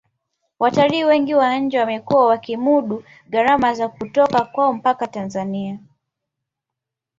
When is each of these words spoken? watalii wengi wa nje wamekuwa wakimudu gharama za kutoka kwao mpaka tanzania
watalii 0.59 1.03
wengi 1.03 1.33
wa 1.33 1.57
nje 1.57 1.79
wamekuwa 1.79 2.27
wakimudu 2.27 3.03
gharama 3.29 3.73
za 3.73 3.87
kutoka 3.89 4.41
kwao 4.43 4.73
mpaka 4.73 5.07
tanzania 5.07 5.79